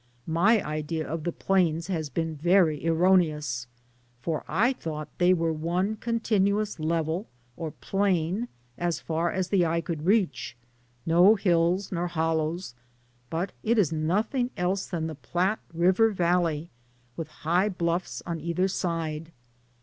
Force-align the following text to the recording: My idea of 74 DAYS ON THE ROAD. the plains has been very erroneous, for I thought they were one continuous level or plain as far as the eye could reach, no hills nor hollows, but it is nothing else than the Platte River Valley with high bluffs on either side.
My 0.25 0.63
idea 0.65 1.03
of 1.07 1.19
74 1.19 1.21
DAYS 1.21 1.21
ON 1.21 1.21
THE 1.21 1.21
ROAD. 1.21 1.23
the 1.23 1.45
plains 1.73 1.87
has 1.87 2.09
been 2.09 2.35
very 2.35 2.87
erroneous, 2.87 3.67
for 4.19 4.43
I 4.47 4.73
thought 4.73 5.09
they 5.19 5.31
were 5.31 5.53
one 5.53 5.95
continuous 5.97 6.79
level 6.79 7.27
or 7.55 7.69
plain 7.69 8.47
as 8.79 8.99
far 8.99 9.31
as 9.31 9.49
the 9.49 9.63
eye 9.63 9.79
could 9.81 10.07
reach, 10.07 10.57
no 11.05 11.35
hills 11.35 11.91
nor 11.91 12.07
hollows, 12.07 12.73
but 13.29 13.51
it 13.61 13.77
is 13.77 13.91
nothing 13.91 14.49
else 14.57 14.87
than 14.87 15.05
the 15.05 15.13
Platte 15.13 15.59
River 15.71 16.09
Valley 16.09 16.71
with 17.15 17.27
high 17.45 17.69
bluffs 17.69 18.23
on 18.25 18.39
either 18.41 18.67
side. 18.67 19.31